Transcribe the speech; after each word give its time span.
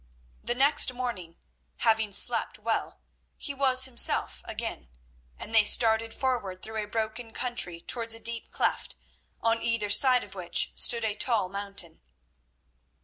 The 0.43 0.55
next 0.55 0.91
morning, 0.95 1.35
having 1.77 2.11
slept 2.11 2.57
well, 2.57 3.01
he 3.37 3.53
was 3.53 3.85
himself 3.85 4.41
again, 4.45 4.89
and 5.37 5.53
they 5.53 5.63
started 5.63 6.11
forward 6.11 6.63
through 6.63 6.81
a 6.83 6.87
broken 6.87 7.33
country 7.33 7.79
towards 7.81 8.15
a 8.15 8.19
deep 8.19 8.49
cleft, 8.49 8.95
on 9.41 9.61
either 9.61 9.91
side 9.91 10.23
of 10.23 10.33
which 10.33 10.71
stood 10.73 11.05
a 11.05 11.13
tall 11.13 11.49
mountain. 11.49 12.01